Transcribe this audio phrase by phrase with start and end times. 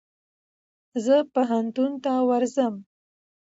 [1.05, 2.75] زه پوهنتون ته ورځم.